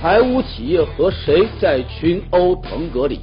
[0.00, 3.20] 排污企业和谁在群殴腾格里？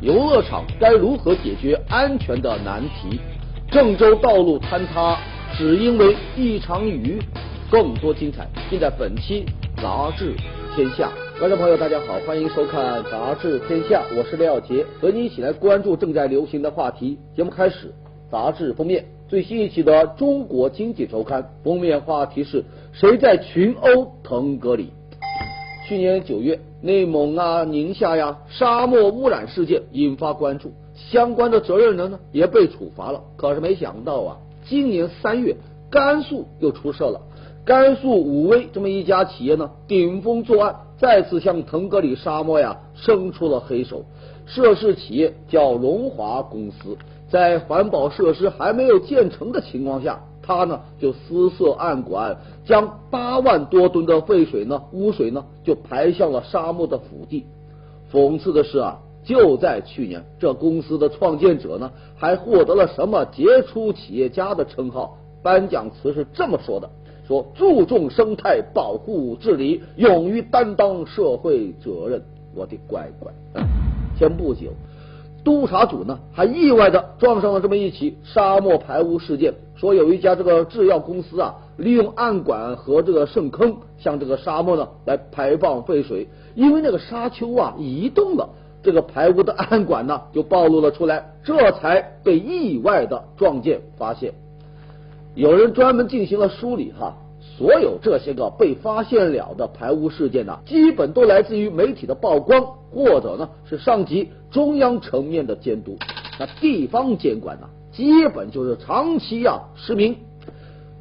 [0.00, 3.18] 游乐场该如何解决安全的难题？
[3.72, 5.18] 郑州道路坍塌
[5.58, 7.20] 只因为一场雨？
[7.68, 9.44] 更多精彩尽在本期
[9.82, 10.32] 《杂志
[10.76, 11.10] 天下》。
[11.40, 17.18] 观众朋友，大家好，欢迎收看《杂志天下》，我是廖杰，和你一起来关注正在流行的话题。
[17.34, 17.92] 节目开始，
[18.30, 24.92] 杂志封面最新一期的《中国经济周刊》封面话题是谁在群殴腾格里？
[25.84, 33.20] 去年九月，内蒙啊、宁夏呀，沙漠污染事件引发关注，相关的责任人呢也被处罚了。
[33.36, 35.56] 可是没想到啊，今年三月，
[35.90, 37.20] 甘肃又出事了。
[37.64, 44.04] 甘肃武威这么一家企业呢，顶风作案，再次向腾格里沙漠呀伸出了黑手。
[44.46, 46.96] 涉事企业叫龙华公司，
[47.28, 50.20] 在环保设施还没有建成的情况下。
[50.42, 57.46] 他呢就私设暗管，将八万多吨的废水呢、污水呢就排向了沙漠的腹地。
[58.12, 65.16] 讽刺的是啊，就在去年，这公司的创建者呢还获得了什么杰出企业家的称号。
[65.42, 66.90] 颁奖词是这么说的：
[67.26, 72.22] 说注重生态保护治理，勇于担当社会责任。
[72.54, 73.32] 我的乖乖！
[74.18, 74.68] 前不久。
[75.44, 88.48] 督查组呢，还意外的撞上了这么一起沙漠排污事件，说有一家这个制药公司啊，利用暗管和这个渗坑向这个沙漠呢来排放废水，因为那个沙丘啊移动了，
[88.82, 94.34] 这个排污的暗管呢就暴露了出来，这才被意外的撞见发现。
[95.34, 97.16] 有人专门进行了梳理哈。
[97.58, 105.96] 所有这些个被发现了的排污事件呢，基本都来自于媒体的曝光，或者呢是上级中央层面的监督。
[106.38, 110.16] 那地方监管呢，基本就是长期啊失明。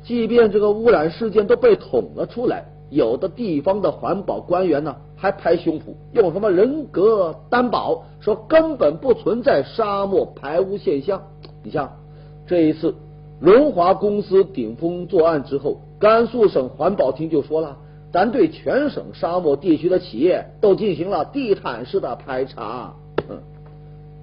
[0.03, 11.21] 即便这个污染事件都被捅了出来，有的地方的环保官员呢还拍胸脯，用什么人格担保，说根本不存在沙漠排污现象。
[11.63, 11.97] 你像
[12.47, 12.95] 这一次
[13.41, 15.81] 龙华公司顶风作案之后。
[15.99, 17.77] 甘肃省环保厅就说了，
[18.11, 22.93] 咱对全省沙漠地区的企业都进行了地毯式的排查。
[23.29, 23.37] 嗯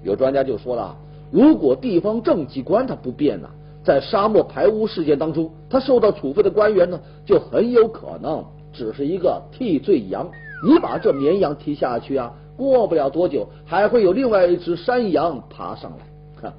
[0.02, 0.96] 有专家就说了，
[1.30, 3.48] 如果地方政机关它不变呢，
[3.84, 10.28] 在沙漠排污事件当中，他受到处分的官员呢，就很有可能只是一个替罪羊。
[10.66, 16.52] 你把这绵羊踢下去啊，过不了多久，还会有另外一只山羊爬上来。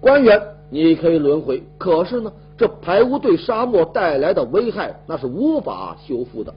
[0.00, 0.40] 官员
[0.70, 2.32] 你可以轮回，可是呢？
[2.58, 6.54] 这排污对沙漠带来的危害，那是无法修复的。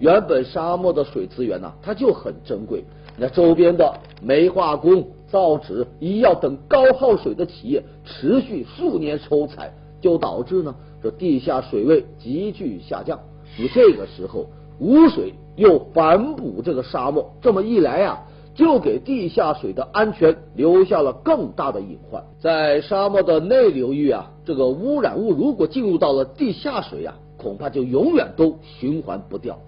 [0.00, 2.84] 原本沙漠的水资源呢，它就很珍贵。
[3.16, 13.18] 那周边的煤化工、造纸、医药等高耗水的企业持续数年抽采，就导致呢这地下水位急剧下降。
[13.56, 14.46] 你这个时候
[14.80, 18.20] 污水又反哺这个沙漠，这么一来呀。
[18.56, 22.24] 就给地下水的安全留下了更大的隐患。
[22.40, 29.58] 在沙漠的内流域啊，这个污染物如果进入到了地下水啊，恐怕就永远都循环不掉。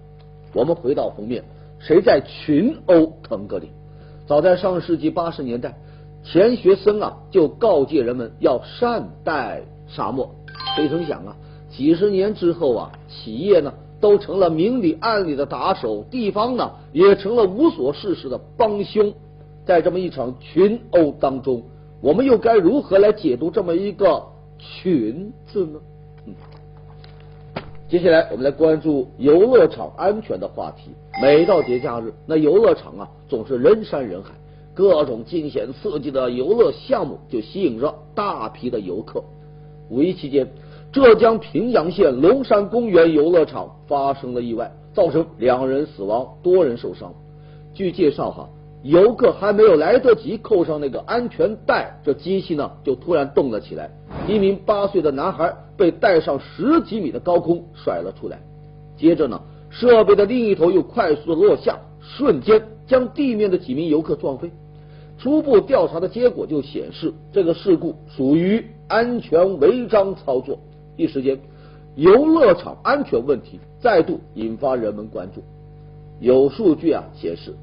[0.55, 1.45] 我们回到封面，
[1.79, 3.71] 谁在群殴腾格里？
[4.27, 5.77] 早在上世纪八十年代，
[6.25, 10.35] 钱学森啊就告诫人们要善待沙漠。
[10.75, 11.37] 谁曾想啊，
[11.71, 13.75] 几十年之后啊，企业呢？
[14.01, 19.13] 都成了明里暗里的打手，地方呢也成了无所事事的帮凶。
[19.65, 21.63] 在这么一场群殴当中，
[22.01, 24.23] 我们又该如何来解读这么一个
[24.57, 25.81] “群”字呢？
[26.27, 26.35] 嗯，
[27.89, 30.91] 接下来我们来关注游乐场安全的话题。
[31.21, 34.31] 每到节假日，那游乐场啊总是人山人海，
[34.75, 39.23] 各种惊险刺激的游乐项目就吸引着大批的游客。
[39.91, 40.49] 五一期间。
[40.91, 47.13] 浙江平阳县龙山公园游乐场发生了意外，造成两人死亡，多人受伤。
[47.75, 48.49] 据介绍，哈，
[48.83, 53.91] 游客还没有来得及扣上那个安全带，这机器呢就突然动了起来。
[54.27, 58.41] 一名八岁的男孩被带上十几米的高空甩了出来，
[58.97, 59.39] 接着呢，
[59.69, 64.51] 设备的另一头又快速的落下，瞬间将地面的几名游客撞飞。
[65.19, 70.59] 初步调查的结果就显示，这个事故属于安全违章操作。
[70.99, 71.39] 一时间，
[71.95, 75.45] 游乐场安全问题再度引发人们关注。
[76.19, 77.55] 有数据啊显示，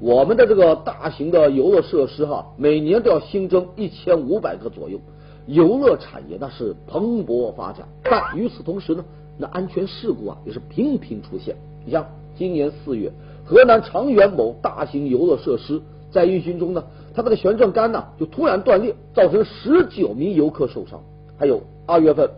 [0.00, 4.98] 我们的这个大型的游乐设施哈，每年都要新增一千五百个左右。
[5.46, 9.04] 游乐产业那是蓬勃发展，但与此同时呢，
[9.38, 11.54] 那安全事故啊也是频频出现。
[11.84, 12.04] 你像
[12.36, 13.12] 今年四月，
[13.44, 16.82] 河南长垣某大型游乐设施在运行中呢，
[17.14, 21.00] 它那个旋转杆呢就突然断裂，造成十九名游客受伤。
[21.38, 22.28] 还有二月份。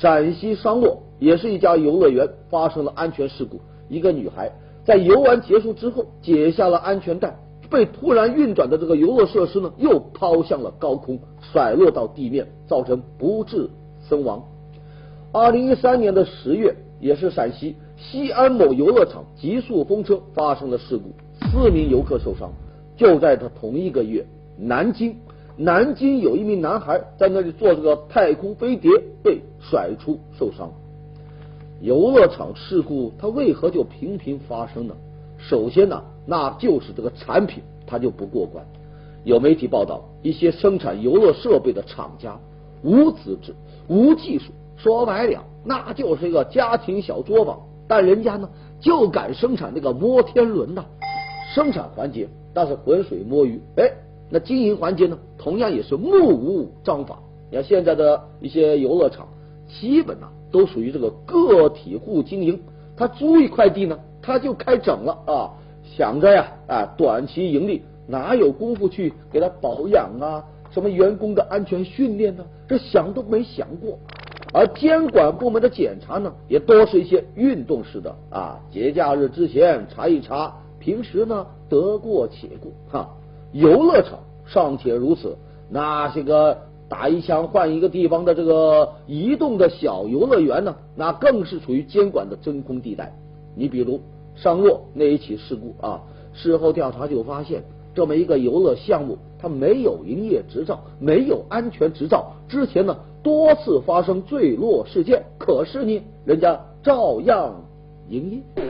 [0.00, 4.50] 陕西商洛也是一家游乐园发生了安全事故，一个女孩
[4.84, 7.36] 在游玩结束之后解下了安全带，
[7.70, 13.68] 被突然运转的这个游乐设施呢又抛向了高空，甩落到地面，造成不治
[14.08, 14.42] 身亡。
[15.30, 21.10] 二零一三年的十月，也是陕西西安某游乐场极速风车发生了事故，
[21.46, 22.50] 四名游客受伤。
[22.96, 24.26] 就在他同一个月，
[24.58, 25.16] 南京
[25.56, 28.90] 南京有一名男孩在那里做这个太空飞碟，
[29.22, 30.72] 被甩出受伤。
[31.80, 34.94] 游乐场事故它为何就频频发生呢？
[35.38, 38.64] 首先呢，那就是这个产品它就不过关。
[39.24, 42.38] 有媒体报道，一些生产游乐设备的厂家
[42.82, 43.54] 无资质、
[43.88, 44.52] 无技术。
[44.76, 48.48] 说白了，那就是一个家庭小作坊，但人家呢
[48.80, 50.84] 就敢生产那个摩天轮呐。
[51.54, 53.92] 生产环节那是浑水摸鱼，哎，
[54.34, 57.18] 那经营环节呢，同样也是目无章法。
[57.50, 59.28] 你看现在的一些游乐场，
[59.68, 62.58] 基本呢都属于这个个体户经营，
[62.96, 65.52] 他租一块地呢，他就开整了啊，
[65.84, 72.42] 想着呀啊短期盈利，哪有功夫去给他保养啊，什么员工的安全训练呢？
[72.66, 73.98] 这想都没想过。
[74.54, 83.10] 而监管部门的检查呢，也多是一些运动式的啊，节假日之前查一查，平时呢得过且过哈。
[83.52, 85.36] 游乐场尚且如此，
[85.70, 86.58] 那些个
[86.88, 93.14] 打一枪换一个地方的这个移动的小游乐园呢，那更是处于监管的真空地带。
[93.54, 94.00] 你比如
[94.34, 96.02] 商洛那一起事故啊，
[96.32, 97.62] 事后调查就发现，
[97.94, 102.96] 这么一个游乐项目，它没有营业执照，没有安全执照，之前呢。
[103.22, 107.54] 多次发生坠落事件，可是呢，人家照样
[108.08, 108.62] 营业。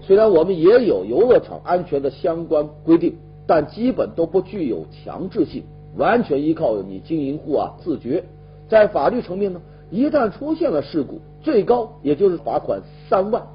[0.00, 3.14] 虽然我们也有游乐场安全的相关规定，
[3.54, 5.62] 但基本都不具有强制性，
[5.98, 8.24] 完全依靠你经营户啊自觉。
[8.66, 9.60] 在法律层面呢，
[9.90, 13.46] 一旦出现了事故，最高也就是罚款三万，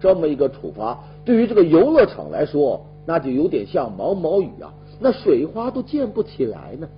[0.00, 6.88] 这么一个处罚，对于这个游乐场来说，那就有点像毛毛雨啊，那水花都溅不起来呢。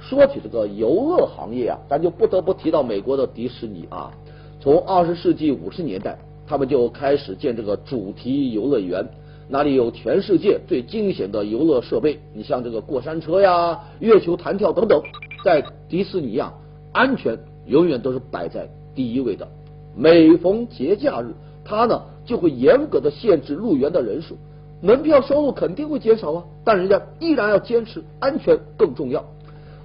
[0.00, 4.10] 说起这个游乐行业啊，咱就不得不提到美国的迪士尼啊。
[4.58, 6.18] 从二十世纪五十年代，
[6.48, 9.06] 他们就开始建这个主题游乐园，
[9.52, 12.20] 那里有全世界最惊险的游乐设备。
[12.32, 15.02] 你像这个过山车呀、月球弹跳等等，
[15.44, 16.54] 在迪士尼呀，
[16.92, 17.36] 安全
[17.66, 19.48] 永远都是摆在第一位的。
[19.96, 24.36] 每逢节假日，它呢就会严格的限制入园的人数，
[24.80, 29.24] 门票收入肯定会减少啊，但人家依然要坚持安全更重要。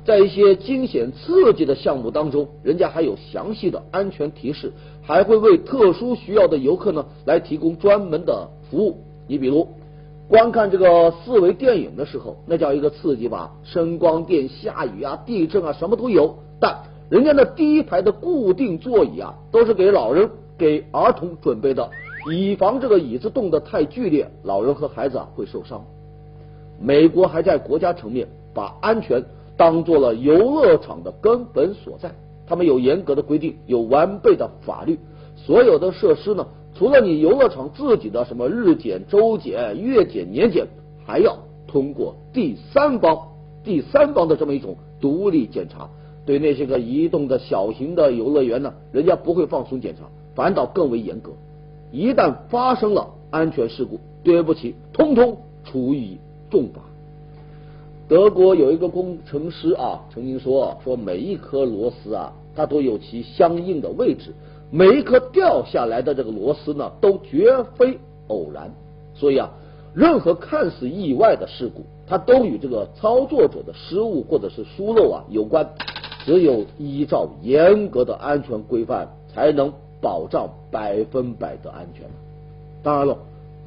[0.05, 8.99] 在一些惊险刺激的项目当中，人家还有详细的安全提示，还会为特殊需要的游客呢来提供专门的服务。
[9.27, 9.67] 你比如
[10.27, 16.35] 观看这个四维电影的时候，那叫一个刺激吧，声光电、下雨啊、地震啊，什么都有。
[16.59, 21.89] 但人家那第一排的固定座椅啊，都是给老人、给儿童准备的，
[22.31, 25.85] 以防这个椅子动得太剧烈，老人和孩子啊会受伤。
[26.79, 29.23] 美国还在国家层面把安全。
[29.57, 32.11] 当做了游乐场的根本所在，
[32.45, 34.99] 他们有严格的规定，有完备的法律。
[35.37, 36.45] 所有的设施呢，
[36.75, 40.67] 除了你游乐场自己的什么日检、周检、月检、年检，
[41.05, 41.37] 还要
[41.67, 43.29] 通过第三方、
[43.63, 45.89] 第三方的这么一种独立检查。
[46.25, 51.31] 对那些个移动的小型的游乐园呢，人家不会放松检查，反倒更为严格。
[51.91, 56.17] 一旦发生了安全事故，对不起，通通处以
[56.49, 56.81] 重罚。
[58.07, 64.33] 德国有一个工程师啊，曾经说说每一颗螺丝啊，它都有其相应的位置，
[64.75, 68.69] 每一颗掉下来的这个螺丝呢，都绝非偶然。
[69.13, 69.49] 所以啊，
[69.93, 75.65] 任何看似意外的事故，它都与这个操作者的失误或者是疏漏啊有关。
[76.25, 82.05] 只有依照严格的安全规范，才能保障百分百的安全。
[82.83, 83.17] 当然了，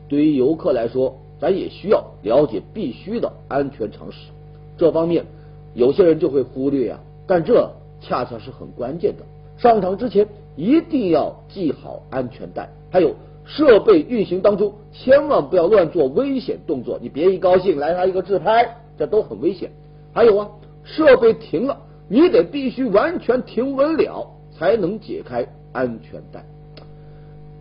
[0.08, 1.16] 对于游客来说。
[1.40, 4.32] 咱也需要了解必须的安全常识，
[4.76, 5.24] 这方面
[5.72, 6.98] 有些人就会忽略呀，
[7.28, 9.22] 但这恰恰是很关键的。
[9.56, 10.26] 上场之前
[10.58, 19.70] 一定要系好安全带，还有设备运行当中千万不要乱做危险动作，你别一高兴来他一个自拍，这都很危险。
[20.12, 20.48] 还有啊，
[20.82, 26.44] 设备停了，你得必须完全停稳了，才能解开安全带。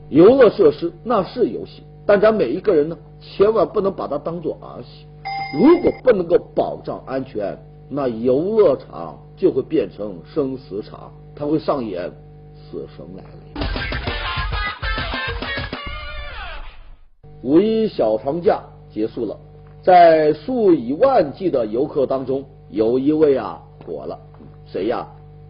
[0.10, 1.84] 游乐设施那是游戏。
[2.08, 5.06] 但咱每一个人呢，千万不能把它当做儿戏。
[5.60, 12.12] 如果不能够保障安全，那游乐场就会变成生死场，它会上演
[12.70, 13.30] 死神来了。
[17.44, 19.38] 五一小长假结束了，
[19.82, 24.20] 在数以万计的游客当中，有一位啊火了，
[24.66, 25.08] 谁呀？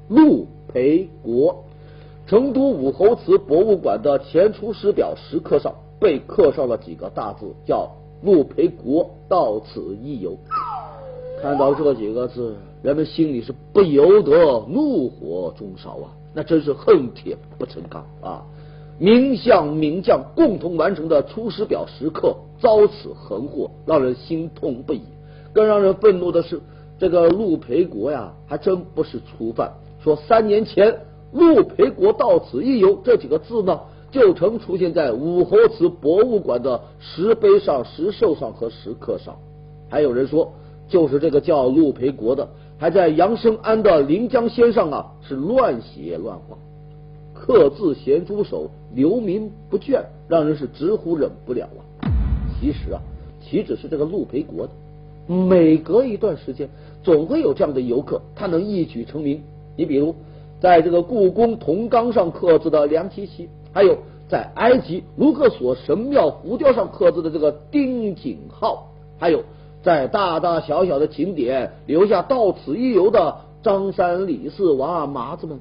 [0.10, 1.64] 陆培国，
[2.28, 5.74] 成都武侯祠博物馆的前出师表石刻上。
[6.00, 7.90] 被刻上了几个大字，叫
[8.22, 10.38] “陆培国到此一游”。
[11.42, 16.14] 看到这几个字，人们心里是不由得怒火中烧啊！
[16.34, 18.46] 那真是恨铁不成钢啊！
[19.00, 25.02] 名相名将共同完成的《出师表》时刻遭此横祸，让人心痛不已。
[25.54, 26.62] 更让人愤怒的是，
[27.00, 29.74] 这个陆培国呀，还真不是初犯。
[30.04, 30.96] 说三年前
[31.34, 33.80] “陆培国到此一游”这几个字呢，
[34.12, 39.36] 就曾出现在武侯祠博物馆的石碑上、石兽上和石刻上。
[39.90, 40.54] 还有人说。
[40.90, 42.48] 就是这个叫陆培国的，
[42.80, 46.56] 还在杨生安的临江仙上啊，是乱写乱画，
[47.34, 51.82] 刻字咸猪手，流民不倦，让人是直呼忍不了啊。
[52.60, 53.02] 其实啊，
[53.42, 56.70] 岂止是这个陆培国的，每隔一段时间，
[57.02, 59.42] 总会有这样的游客，他能一举成名。
[59.76, 60.14] 你比如，
[60.60, 63.98] 在这个故宫铜缸上刻字的梁琪琪，还有
[64.30, 69.42] 在埃及卢克索神庙浮雕上刻字的这个丁景浩，还有。
[69.84, 75.60] 在大大小小的景点留下到此一游的张三李四王二麻子们，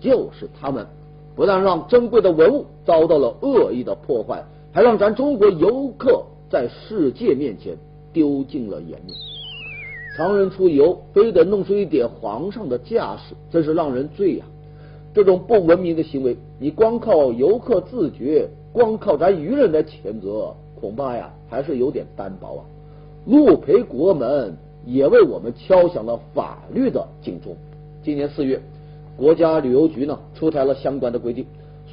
[0.00, 0.86] 就是他们，
[1.34, 7.76] 不但让珍贵的文物遭到了恶意的破坏，还让咱中国游客在世界面前
[8.12, 9.14] 丢尽了颜面。
[10.16, 14.46] 常人出游，非得弄出一点皇上的架势，真是让人醉呀！
[15.12, 22.64] 这种不文明的行为，你光靠游客自觉，光靠咱愚人来谴责，恐怕呀还是有点单薄啊。
[23.26, 27.56] 陆培国门也为我们敲响了法律的警钟。
[28.04, 28.60] 今年四月，
[29.16, 31.44] 国家旅游局呢出台了相关的规定，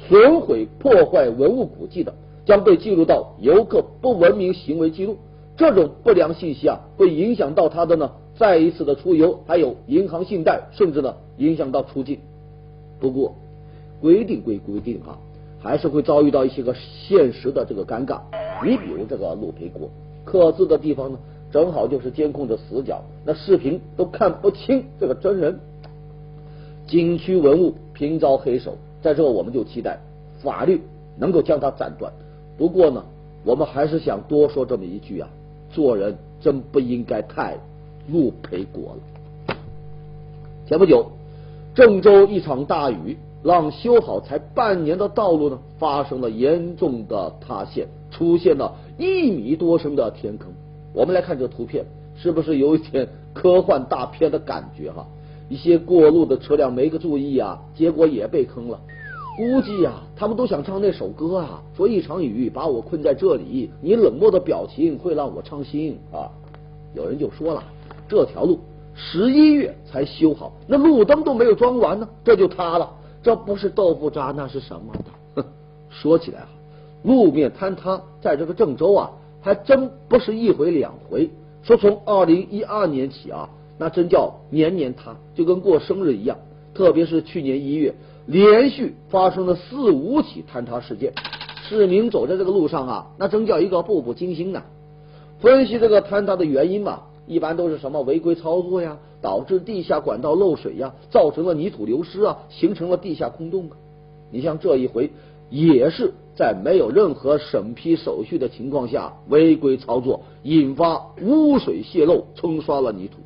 [0.06, 2.14] 损毁破坏文物古迹的
[2.44, 5.16] 将被记录到游客不文明行为记录。
[5.56, 12.18] 这种不良信息啊，会影响到他的呢再一次的出游，还有银行信贷，甚至呢影响到出境。
[13.00, 13.34] 不过，
[14.00, 15.18] 规定归规定啊，
[15.60, 18.20] 还是会遭遇到一些个现实的这个尴尬。
[18.64, 19.90] 你比如这个陆培国。
[20.24, 21.18] 刻字的地方呢，
[21.52, 25.60] 正好就是监控的死角，那视频都看不清这个真人。
[26.86, 29.98] 景区文物频遭黑手，在这我们就期待
[30.42, 30.80] 法律
[31.16, 32.12] 能够将它斩断。
[32.58, 33.04] 不过呢，
[33.44, 35.28] 我们还是想多说这么一句啊，
[35.70, 37.56] 做人真不应该太
[38.08, 39.56] 陆赔国了。
[40.66, 41.06] 前不久，
[41.74, 48.74] 郑州一场大雨，让修好才半年的道路呢，发生了严重的塌陷，出现了。
[48.96, 50.52] 一米多深的天坑，
[50.92, 51.84] 我们来看这图片，
[52.14, 55.06] 是不是有一点科幻大片的感觉哈？
[55.48, 58.80] 一些过路的车辆没个注意啊，结果也被坑了。
[59.36, 66.30] 估计呀，他们都想唱那首歌啊，说一场雨把我困在这里，你冷漠的表情会让我伤心啊。
[66.94, 67.64] 有人就说了，
[68.08, 68.60] 这条路
[68.94, 72.88] 十一月才修好，那路灯都没有装完呢，这就塌了，
[73.24, 75.42] 这不是豆腐渣那是什么的？
[75.42, 75.44] 哼，
[75.90, 76.48] 说起来啊。
[77.04, 79.10] 路面坍塌，在这个郑州啊，
[79.42, 81.30] 还真不是一回两回。
[81.62, 86.38] 说从二零一二年起啊，那真叫年年塌，就跟过生日一样。
[86.72, 87.94] 特别是去年一月，
[88.26, 91.12] 连续发生了四五起坍塌事件，
[91.68, 94.62] 市民走在这个路上啊，那真叫一个步步惊心呐。
[95.40, 103.76] 分析这个坍塌的原因嘛，一般都是什么违规操作呀，导致地下管道漏水呀，造成了泥土流失啊，形成了地下空洞啊。
[104.32, 105.10] 你像这一回。
[105.50, 113.18] 也是在没有任何审批手续的情况下违规操作，引发污水泄漏，冲刷了泥土。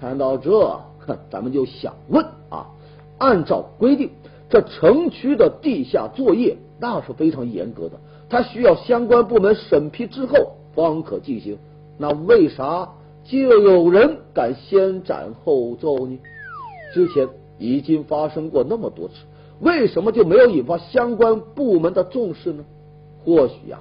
[0.00, 0.80] 看到这，
[1.30, 2.66] 咱们就想问啊，
[3.18, 4.10] 按照规定，
[4.50, 10.34] 这城区的地下作业那是非常严格的，它需要相关部门审批之后
[10.74, 11.58] 方可进行。
[11.96, 12.88] 那为啥
[13.22, 16.18] 就有人敢先斩后奏呢？
[16.92, 19.14] 之前已经发生过那么多次。
[19.60, 22.64] 为什么就没有引发相关部门的重视呢？
[23.24, 23.78] 或许呀，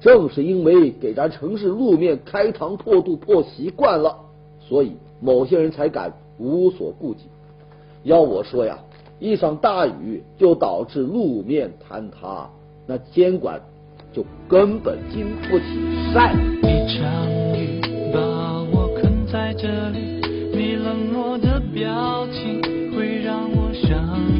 [0.00, 4.16] 正是因为给咱城市路面开膛破肚破习惯了，
[4.60, 7.24] 所以某些人才敢无所顾忌。
[8.04, 8.78] 要我说呀，
[9.18, 12.50] 一场大雨就导致路面坍塌，
[12.86, 13.60] 那监管
[14.12, 15.64] 就根本经不起
[16.12, 16.34] 晒。
[16.62, 17.80] 一场雨
[18.12, 20.20] 把我困在这里，
[20.52, 22.60] 你冷漠的表情
[22.94, 24.33] 会让我伤。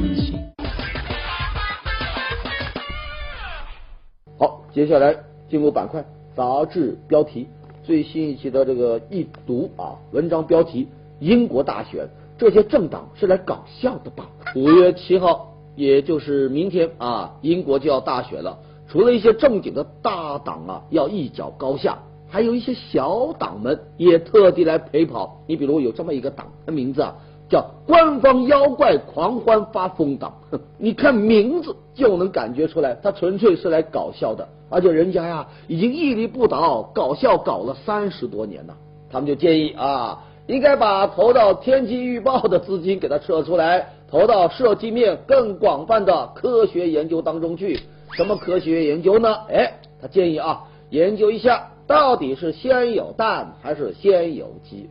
[4.75, 5.17] 接下来
[5.49, 6.05] 进入板块
[6.35, 7.47] 杂志标题，
[7.85, 10.89] 最新一期的这个一读啊，文章标题：
[11.21, 14.29] 英国大选，这些政党是来搞笑的吧？
[14.57, 18.59] 五月七号，也就是明天啊，英国就要大选了。
[18.89, 21.97] 除了一些正经的大党啊要一较高下，
[22.29, 25.41] 还有一些小党们也特地来陪跑。
[25.47, 27.17] 你比如有这么一个党，的名字啊
[27.49, 30.35] 叫官方妖怪狂欢发疯党。
[30.79, 34.49] 你看名字就能感觉出来，他纯粹是来搞笑的。
[34.71, 38.75] 而且人家呀，已经屹立不倒，搞笑搞了三十多年呐。
[39.11, 47.79] 他们就建议啊，应该把投到天气预报的资金给他撤出来，投到涉及面更广泛的科学研究当中去。
[48.17, 49.33] 什么科学研究呢？
[49.49, 54.89] 哎，他建议啊，研究一下到底是先有蛋还是先有鸡。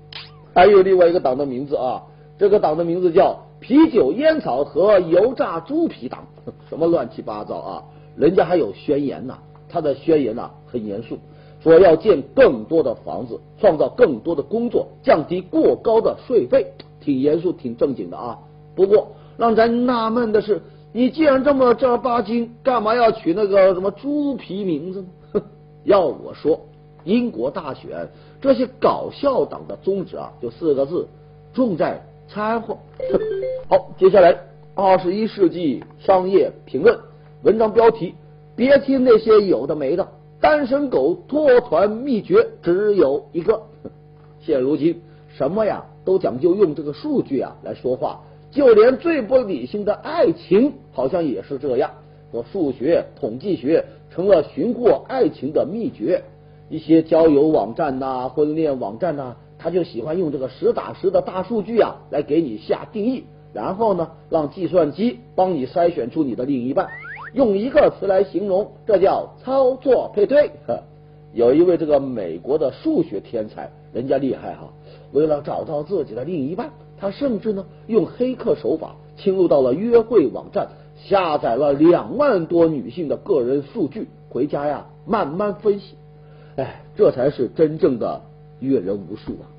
[0.54, 2.04] 还有另外一个党的名字啊，
[2.44, 6.28] 这个党的名字叫啤酒烟草和油炸猪皮党，
[6.68, 7.84] 什么乱七八糟啊！
[8.18, 9.38] 人家还有宣言呐，
[9.70, 11.18] 他的宣言呐很严肃，
[11.62, 18.40] 说要建更多的房子，创造更多的工作，降低过高的税费，挺严肃挺正经的啊。
[18.76, 25.42] 不过让咱纳闷的是，你既然这么正儿八经，干嘛要取那个什么猪皮名字呢？
[25.86, 26.60] 要我说。
[27.06, 28.10] 英国大选，
[28.42, 31.08] 这些搞笑党的宗旨啊，就四个字：
[31.54, 32.78] 重在掺和。
[33.68, 34.36] 好，接下来
[34.76, 36.98] 二十一世纪商业评论
[37.44, 38.16] 文章标题：
[38.56, 40.08] 别听那些有的没的，
[40.40, 43.62] 单身狗脱团秘诀只有一个。
[44.42, 51.90] 现如今什么呀都讲究用这个数据啊来说话，就连最不理性的爱情，好像也是这样。
[52.32, 56.24] 说数学、统计学成了寻获爱情的秘诀。
[56.70, 66.90] 一些交友网站呐、婚恋网站呐，他就喜欢用这个实打实的大数据啊来给你下定义，然后呢，让计算机帮你筛选出你的另一半。
[67.34, 70.52] 用一个词来形容，这叫操作配对。
[70.68, 70.82] 呵
[71.34, 74.68] 有一位这个美国的数学天才，人家厉害哈，
[75.14, 80.68] 为了找到自己的另一半，他甚至呢用黑客手法侵入到了约会网站，
[80.98, 85.96] 下载了两万多女性的个人数据，回家呀慢慢分析。
[86.58, 88.22] 哎，这才是真正的
[88.60, 89.50] 阅人无数啊！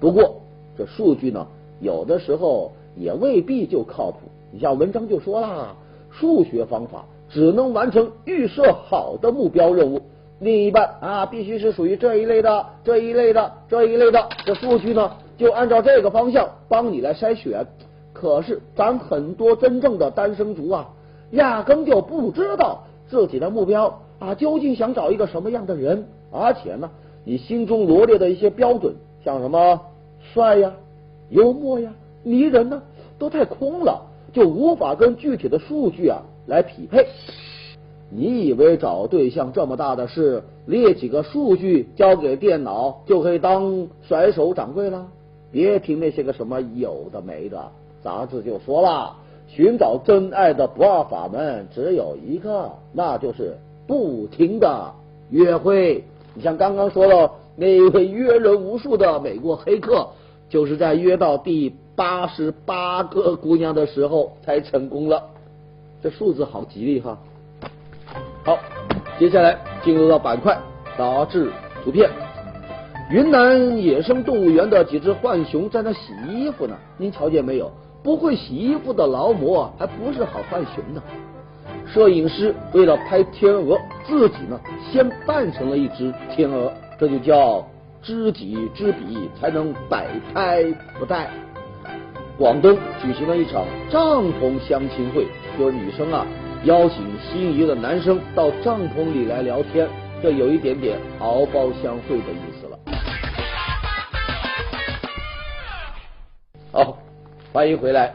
[0.00, 0.40] 不过
[0.76, 1.46] 这数据呢，
[1.80, 4.18] 有的时候也未必就靠谱。
[4.50, 5.76] 你像文章就说啦，
[6.10, 10.00] 数学方法只能完成预设好的目标任务，
[10.40, 14.28] 另一半啊必须是属于这一类的、这一类的、这一类的。
[14.44, 17.66] 这数据呢，就按照这个方向帮你来筛选。
[18.12, 20.88] 可是咱很多真正的单身族啊，
[21.30, 26.06] 压根就不知道自己的目标啊究竟想找一个什么样的人。
[26.32, 26.90] 而且呢，
[27.24, 29.80] 你心中罗列的一些标准，像什么
[30.32, 30.72] 帅呀、
[31.28, 32.82] 幽默呀、迷人呢，
[33.18, 37.06] 都太空了，就无法跟具体的数据啊来匹配。
[38.10, 45.06] 你以为找对象这么大的事，列几个数据交给电脑就可以当甩手掌柜了？
[45.52, 47.70] 别听那些个什么有的没的，
[48.02, 49.16] 杂志就说了，
[49.48, 54.92] 寻找真爱的不二法门只有一个，那就是不停的
[55.30, 56.04] 约会。
[56.34, 60.08] 你像刚刚说到那一位约人无数的美国黑客，
[60.50, 65.22] 就是在约到第八十八个姑娘的时候才成功了。
[66.02, 67.16] 这数字好吉利哈！
[68.44, 68.58] 好，
[69.18, 70.58] 接下来进入到板块
[70.98, 71.50] 杂志
[71.82, 72.10] 图片。
[73.10, 77.70] 云南野生动物园的几只浣熊在那洗衣服呢，您瞧见没有？
[78.02, 81.02] 不会洗衣服的劳模还不是好浣熊呢。
[81.86, 84.58] 摄影师为了拍天鹅，自己呢
[84.90, 87.64] 先扮成了一只天鹅，这就叫
[88.02, 90.64] 知己知彼，才能百拍
[90.98, 91.26] 不殆。
[92.38, 95.26] 广东举行了一场帐篷相亲会，
[95.58, 96.26] 就是女生啊
[96.64, 99.86] 邀请心仪的男生到帐篷里来聊天，
[100.22, 102.78] 这有一点点敖包相会的意思了。
[106.72, 106.96] 好，
[107.52, 108.14] 欢迎回来。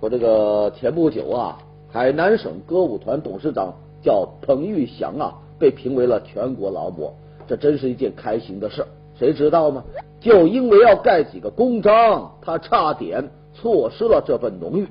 [0.00, 1.58] 说这个前不久啊。
[1.92, 7.14] 海南省歌舞团董事长叫彭玉祥啊，被评为了全国劳模，
[7.46, 8.82] 这真是一件开心的事。
[9.22, 9.84] 谁知道吗？
[10.18, 14.88] 就因为要盖几个公章，他差点错失了这份荣誉。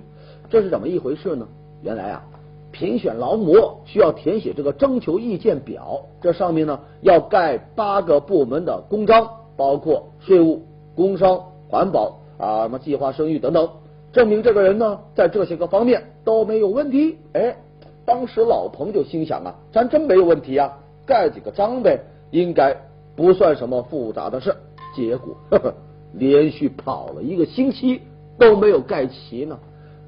[0.50, 1.46] 这是怎么一回事呢？
[1.82, 2.24] 原来啊，
[2.72, 10.62] 评选劳模需要填写这个征求意见表，这上面呢要盖八个部门的公章，包括税务、
[10.96, 13.68] 工商、环保啊，什么计划生育等等。
[14.14, 17.18] 证明这个人呢，在这些个方面都没有问题。
[17.34, 17.58] 哎，
[18.06, 22.00] 当时老彭就心想啊，咱真没有问题啊，盖几个章呗，
[22.32, 22.78] 应该
[23.22, 24.56] 不算什么复杂的事。
[24.96, 25.74] 结果 呵呵
[26.12, 28.02] 连续跑了一个星期
[28.40, 29.60] 都没有盖齐呢。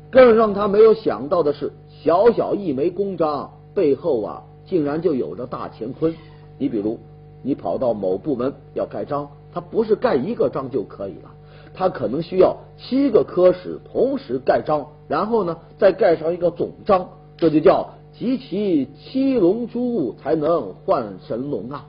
[0.09, 1.71] 更让他没有想到的是，
[2.03, 6.15] 小小一枚公章背后啊，竟然就有着大乾坤。
[6.57, 6.97] 你比如，
[7.43, 11.31] 你跑到某部门要盖章，他不是盖一个章就可以了。
[11.75, 21.87] 他可能需要七个科室同时盖章，然后呢再盖上一个总章，这就叫集齐七龙珠才能换神龙啊！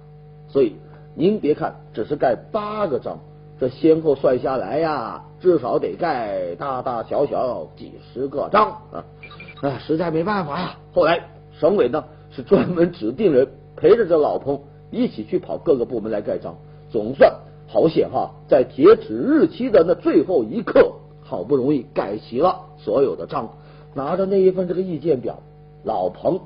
[0.49, 0.77] 所以
[1.17, 3.19] 您别看只是盖八个章，
[3.61, 9.05] 这先后算下来呀，至少得盖大大小小几十个章啊！
[9.63, 10.77] 啊，实在没办法呀。
[10.93, 16.57] 后来省委呢是专门指定人陪着这老彭一起去跑各个部门来盖章，
[16.91, 17.33] 总算
[17.69, 23.51] 好险哈，在截止日期的那最后一刻，好不容易盖齐了所有的章，
[23.95, 25.39] 拿着那一份这个意见表，
[25.85, 26.41] 老彭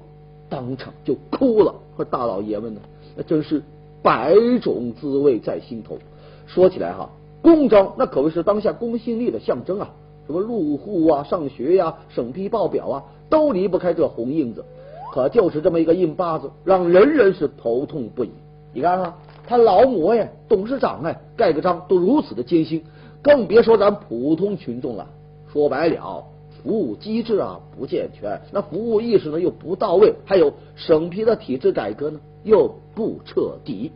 [0.50, 1.74] 当场就哭了。
[1.96, 2.82] 说大老爷们呢，
[3.16, 3.62] 那真是
[4.08, 5.98] 百种滋味在心头。
[6.46, 7.10] 说起来哈，
[7.42, 9.90] 公章那可谓是当下公信力的象征啊，
[10.26, 14.64] 什么入户啊、上学呀、审批报表啊，都离不开这红印子。
[15.12, 18.30] 可就是这么一个印巴子，让人人是头痛不已。
[18.72, 19.14] 你看啊，
[19.46, 22.82] 他劳模呀、董事长哎，盖个章都如此的艰辛，
[23.20, 25.06] 更别说咱普通群众了。
[25.52, 26.24] 说白了，
[26.62, 33.92] 服务机制啊不健全，那服务意识呢又不到位，还有审批的体制改革呢又不彻底。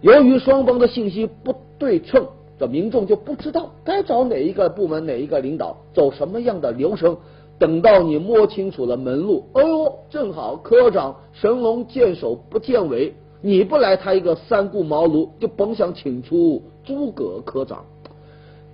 [0.00, 2.26] 由于双方的信息不对称，
[2.58, 7.16] 这民众就不知道该找哪一个部门、哪一个领导，走什么样的流程。
[7.58, 17.84] 等到你摸清楚了门路，哎呦，正好科长神龙见首不见尾，你不来，他一个三顾茅庐，就甭想请出诸葛科长。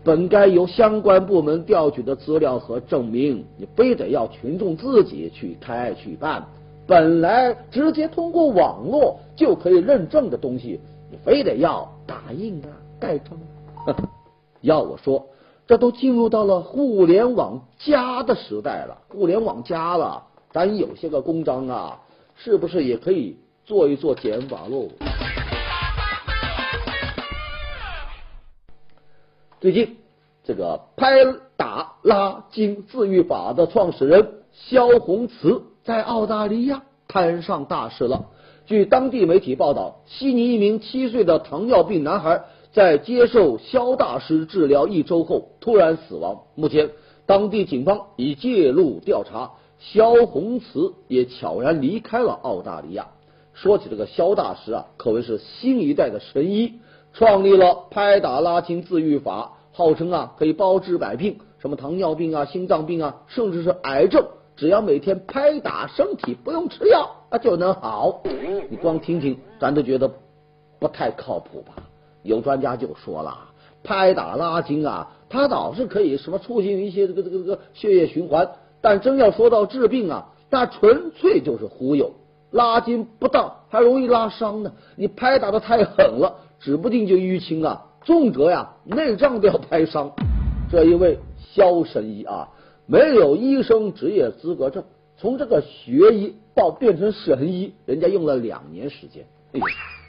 [0.05, 6.45] 本该由相关部门调取的资料和证明，你非得要群众自己去开去办。
[6.87, 10.79] 本来直接通过网络就可以认证的东西。
[11.11, 12.69] 你非得要打印啊、
[13.01, 13.39] 盖章？
[14.61, 15.27] 要我说，
[15.67, 18.99] 这都进入到了互联网加的时代了。
[19.09, 22.01] 互联网加了，咱有些个公章啊，
[22.37, 24.89] 是不是也可以做一做减法喽？
[29.65, 29.97] 最近，
[30.45, 31.25] 这个拍
[31.57, 38.27] 打拉筋自愈法的创始人萧红慈在澳大利亚摊上大事了。
[38.67, 46.43] 据当地媒体报道，悉尼一名七岁的糖尿病男孩在接受肖大师治疗一周后突然死亡。
[46.57, 46.91] 目前，
[47.25, 53.07] 当地警方已介入调查，肖红慈也悄然离开了澳大利亚。
[53.55, 56.75] 说起这个肖大师啊，可谓是新一代的神医，
[57.15, 64.25] 创立了拍打拉筋自愈法，号称啊可以包治百病，什么糖尿病啊、心脏病啊，甚至是癌症。
[64.57, 68.23] 只要每天拍打身体，不用吃药，啊就能好。
[68.71, 70.09] 你光听听，咱都觉得
[70.79, 71.83] 不太靠谱吧？
[72.23, 73.37] 有专家就说了，
[73.83, 78.49] 拍打拉筋啊，它倒是可以什么促进一些这个这个这个血液循环，
[78.81, 82.13] 但真要说到治病啊，那纯粹就是忽悠。
[82.53, 84.71] 拉筋不当，还容易拉伤呢。
[84.95, 90.13] 你拍打的太狠了，指不定就淤青啊，重则呀内脏都要拍伤。
[90.71, 92.51] 这一位肖神医啊。
[92.87, 94.85] 没有医生职业资格证，
[95.17, 99.25] 从这个学医到变成神医，人家用了两年时间。
[99.53, 99.61] 哎，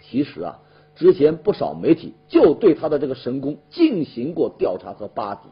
[0.03, 0.59] 其实啊，
[0.93, 5.47] 之前不少媒体就对他的这个神功进行过调查和扒底。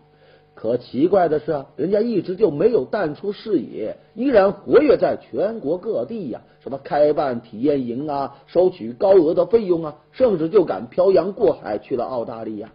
[0.55, 12.71] 可奇怪的是啊，人家一直就没有淡出视野，依然活跃在全国各地呀，什么开办体验营啊，收取高额的费用啊，甚至就敢漂洋过海去了澳大利亚。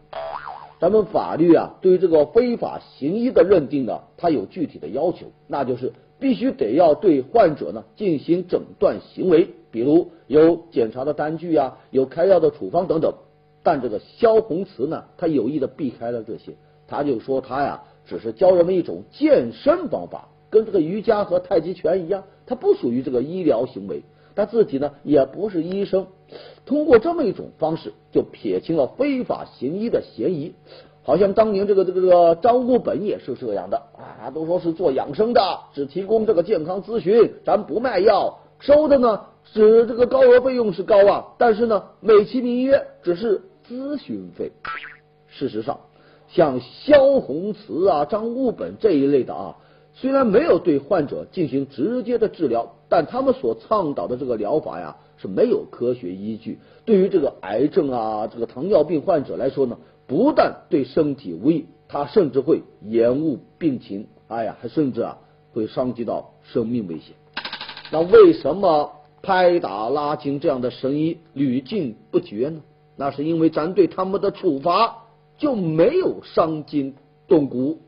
[0.80, 13.14] 咱们法律啊，对这个非法行医的认定呢，它有具体的要求，那就是必须得要对患者呢进行诊断行为，比如有检查的单据啊，有开药的处方等等。
[13.64, 16.52] 但这个萧红慈呢，他有意的避开了这些，
[16.88, 24.02] 他就说他呀，只是教人们一种健身方法，跟这个瑜伽和太极拳一样，它不属于这个医疗行为。
[24.34, 26.06] 他自己呢也不是医生，
[26.64, 30.54] 通过这么一种方式就撇清了非法行医的嫌疑。
[31.02, 35.40] 好像当年这个这个这个张悟本也是这样的啊，都说是做养生的，
[35.74, 44.52] 只提供这个健康咨询，咱不卖药，收的呢是这个高额费用是高啊，但是呢美其名曰只是咨询费。
[45.26, 45.80] 事实上，
[46.28, 49.56] 像萧红慈啊、张悟本这一类的啊。
[49.94, 56.60] 虽然没有对患者进行直接的治疗，但他们所倡导的这个疗法呀是没有科学依据。
[56.84, 64.06] 对于这个癌症啊、这个糖尿病患者来说呢，不但对身体无益，他甚至会延误病情。
[64.28, 65.18] 哎呀，还甚至啊
[65.52, 67.16] 会伤及到生命危险。
[67.90, 72.60] 那为什么拍打拉筋这样的神医屡禁不绝呢？
[72.94, 75.07] 那是因为咱对他们的处罚
[75.38, 76.96] 就没有伤筋
[77.28, 77.78] 动骨。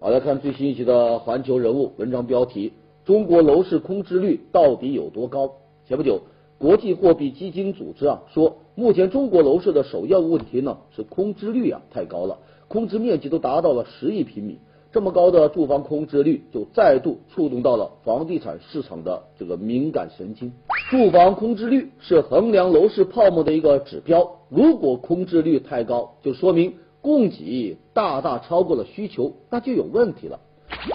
[0.00, 2.72] 好，来看最新一期的《环球人物》文章标题：
[3.04, 5.52] 中国楼市空置率到底有多高？
[5.86, 6.22] 前不久，
[6.58, 14.58] 国际货币基金组织啊说，目前中国楼市的首要问题呢是空置率啊太高了，空置面积都达到了十亿平米，
[14.90, 20.50] 这么高的住房空置率就再度触动到了房地产市场的这个敏感神经。
[20.90, 30.40] 住房空置率是衡量楼市泡沫的一个指标，如果空置率太高，就说明供给大大超过了需求，那就有问题了。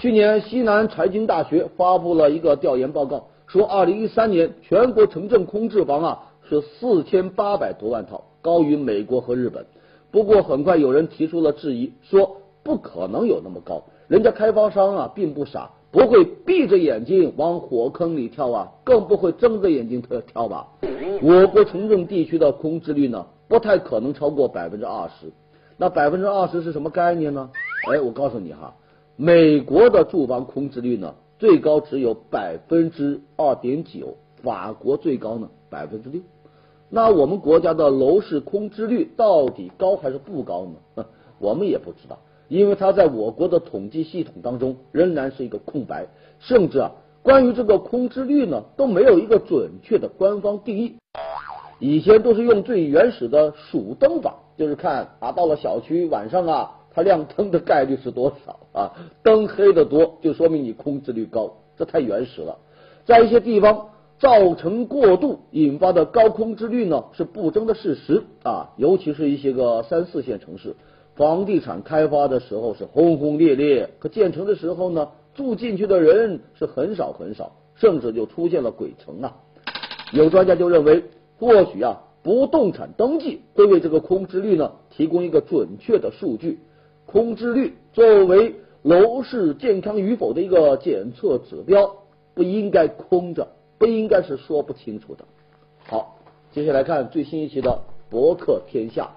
[0.00, 9.64] 去年西南财经大学发布了一个调研报告，说二零一三年全国城镇空置房啊是四千八百多万套，高于美国和日本。
[10.10, 15.70] 不过很快有人提出了质疑，说不可能有那么高，人家开发商啊并不傻。
[15.92, 20.66] 不会闭着眼睛往火坑里跳啊，更不会睁着眼睛跳吧。
[21.22, 25.32] 我国城镇地区的空置率呢，不太可能超过百分之二十。
[25.76, 27.48] 那百分之二十是什么概念呢？
[27.88, 28.74] 哎，我告诉你哈，
[29.14, 36.20] 美国的住房空置率呢，最高只有百分之二点九，法国最高呢百分之六。
[36.90, 41.06] 那我们国家的楼市空置率到底高还是不高呢？
[41.38, 42.18] 我们也不知道。
[42.54, 46.06] 因为它在我国的统计系统当中仍然是一个空白，
[46.38, 50.94] 甚至啊，关于这个空置率呢都没有一个准确的官方定义。
[51.80, 58.92] 以前都是用最原始的数灯法，就是看啊，到了小区晚上啊，它亮灯的概率是多少啊？
[59.24, 62.56] 灯黑的多，就说明你空置率高，这太原始了。
[63.04, 63.88] 在一些地方
[64.20, 70.76] 造成过度引发的高空置率呢，是不争的事实啊，尤其是一些个三四线城市。
[71.14, 79.36] 房地产开发的时候是轰轰烈烈，可建成的时候呢，住进去的人是很少很少，甚至就出现了鬼城啊。
[80.12, 81.04] 有专家就认为，
[81.38, 86.58] 或许啊，不动产登记会为这个空置率呢提供一个准确的数据。
[87.06, 91.94] 空置率作为楼市健康与否的一个检测指标，
[92.34, 93.46] 不应该空着，
[93.78, 95.24] 不应该是说不清楚的。
[95.86, 96.16] 好，
[96.50, 99.10] 接下来看最新一期的博客天下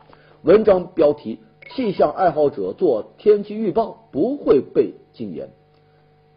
[0.44, 1.40] 文章标题。
[1.76, 5.50] 气象爱好者做天气预报不会被禁言。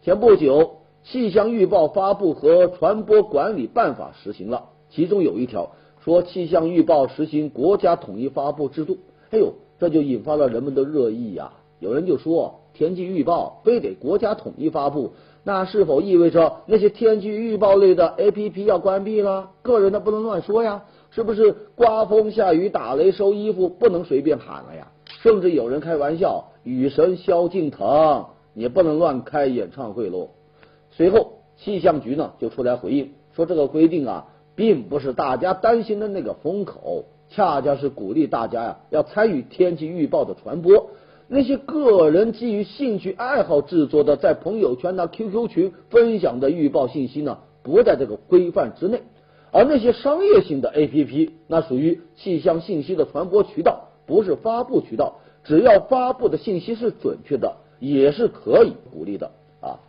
[0.01, 0.59] 前不久，
[1.03, 5.71] 《气象预报发布和传播管理办法》实行了，其中有一条
[6.03, 8.97] 说气象预报实行国家统一发布制度。
[9.29, 11.53] 哎呦，这就引发了人们的热议呀！
[11.79, 15.13] 有人就说，天气预报非得国家统一发布，
[15.43, 19.51] 那是否意味着那些天气预报类的 APP 要关闭了？
[19.63, 21.55] 个人的不能乱说呀，是不是？
[21.75, 24.91] 刮风下雨打雷收衣服不能随便喊了呀？
[25.23, 30.29] 甚至有人开玩笑，雨神萧敬腾也不能乱开演唱会喽。
[30.91, 40.89] 随后，气象局呢就出来回应说，这个规定啊，并不是大家担心的那个风口，恰恰是鼓励大家呀要参与天气预报的传播。
[41.27, 49.03] 那些个人基于兴趣爱好制作的，在朋友圈、的 QQ 群分享的预报信息呢，不在这个规范之内。
[49.51, 53.90] 而那些商业性的 APP，那属于气象信息的传播渠道。
[54.05, 59.79] 不是发布渠道，只要发布的信息是准确的，也是可以鼓励的啊。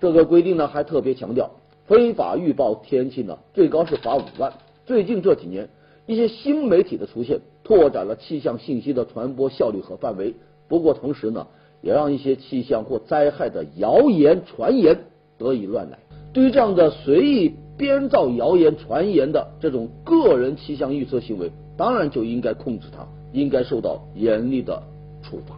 [0.00, 1.50] 这个规定呢，还特别强调，
[1.86, 4.52] 非法预报天气呢，最高是罚五万。
[4.86, 5.68] 最近这几年，
[6.06, 10.34] 一些新媒体的出现，拓展了气象信息的传播效率和范围。
[10.68, 11.46] 不过同时呢，
[11.80, 14.98] 也让一些气象或灾害的谣言传言
[15.38, 15.98] 得以乱来。
[16.32, 23.06] 对于这样的随意编造谣言传言的这种个人气象预测行为，当然就应该控制它。
[23.32, 24.82] 应该受到严厉的
[25.22, 25.56] 处罚。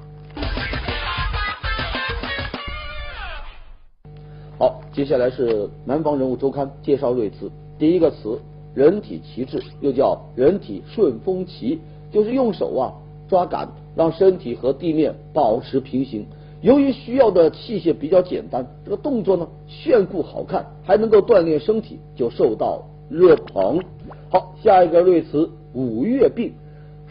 [4.59, 7.51] 好，接下来是南方人物周刊介绍瑞词。
[7.79, 8.39] 第一个词，
[8.75, 11.81] 人体旗帜，又叫人体顺风旗，
[12.13, 12.93] 就是用手啊
[13.29, 16.27] 抓杆，让身体和地面保持平行。
[16.61, 23.83] 由于需要的器械比较简单，这个动作呢炫酷好看，还能够锻炼身体，就受到热捧。
[24.31, 26.53] 好，下一个瑞词，五月病。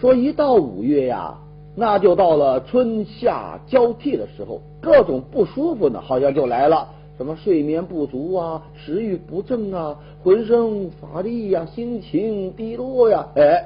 [0.02, 1.38] 说一到五月呀，
[1.76, 6.90] 那就到了春夏交替的时候，各种不舒服呢，好像就来了。
[7.20, 13.64] 什么睡眠不足啊，食欲不振啊，浑身乏力呀，心情低落呀，哎，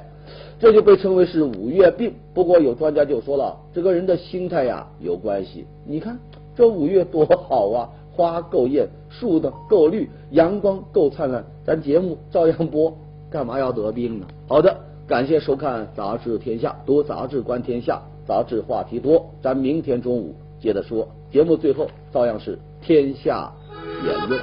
[0.59, 2.11] 这就被称为是五月病。
[2.33, 5.65] 不过有专家就说了，这个人的心态呀有关系。
[5.85, 6.19] 你看
[6.53, 12.93] 这五月多好啊，花够艳，树的够绿，阳光够灿烂，咱节目照样播，
[13.29, 14.27] 干嘛要得病呢？
[14.49, 14.75] 好的。
[15.07, 21.07] 感谢收看杂志天下读杂志观天下杂志话题多咱明天中午接着说。
[21.31, 23.51] 节目最后照样是天下
[24.03, 24.41] 言论。